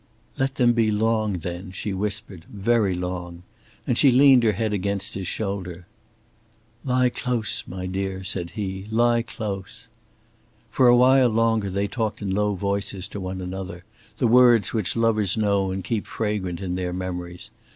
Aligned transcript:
"Let 0.39 0.55
them 0.55 0.73
be 0.73 0.89
long, 0.89 1.33
then," 1.33 1.69
she 1.71 1.93
whispered, 1.93 2.45
"very 2.49 2.95
long," 2.95 3.43
and 3.85 3.99
she 3.99 4.09
leaned 4.09 4.41
her 4.41 4.53
head 4.53 4.73
against 4.73 5.13
his 5.13 5.27
shoulder. 5.27 5.85
"Lie 6.83 7.09
close, 7.09 7.63
my 7.67 7.85
dear," 7.85 8.23
said 8.23 8.49
he. 8.57 8.87
"Lie 8.89 9.21
close!" 9.21 9.89
For 10.71 10.87
a 10.87 10.97
while 10.97 11.29
longer 11.29 11.69
they 11.69 11.87
talked 11.87 12.19
in 12.19 12.31
low 12.33 12.55
voices 12.55 13.07
to 13.09 13.19
one 13.19 13.41
another, 13.41 13.83
the 14.17 14.25
words 14.25 14.73
which 14.73 14.95
lovers 14.95 15.37
know 15.37 15.69
and 15.69 15.83
keep 15.83 16.07
fragrant 16.07 16.61
in 16.61 16.73
their 16.73 16.93
memories. 16.93 17.51